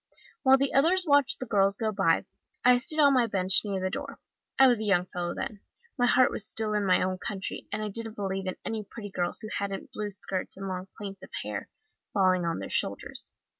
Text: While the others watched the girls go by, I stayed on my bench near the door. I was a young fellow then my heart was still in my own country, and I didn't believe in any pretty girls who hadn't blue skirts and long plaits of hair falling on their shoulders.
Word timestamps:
While 0.41 0.57
the 0.57 0.73
others 0.73 1.05
watched 1.07 1.39
the 1.39 1.45
girls 1.45 1.77
go 1.77 1.91
by, 1.91 2.25
I 2.65 2.77
stayed 2.79 2.99
on 2.99 3.13
my 3.13 3.27
bench 3.27 3.61
near 3.63 3.79
the 3.79 3.91
door. 3.91 4.19
I 4.57 4.65
was 4.67 4.81
a 4.81 4.83
young 4.83 5.05
fellow 5.05 5.35
then 5.35 5.59
my 5.95 6.07
heart 6.07 6.31
was 6.31 6.43
still 6.43 6.73
in 6.73 6.87
my 6.87 7.03
own 7.03 7.19
country, 7.19 7.67
and 7.71 7.83
I 7.83 7.89
didn't 7.89 8.15
believe 8.15 8.47
in 8.47 8.55
any 8.65 8.83
pretty 8.83 9.11
girls 9.11 9.41
who 9.41 9.49
hadn't 9.59 9.91
blue 9.91 10.09
skirts 10.09 10.57
and 10.57 10.67
long 10.67 10.87
plaits 10.97 11.21
of 11.21 11.29
hair 11.43 11.69
falling 12.15 12.45
on 12.45 12.57
their 12.57 12.67
shoulders. 12.71 13.31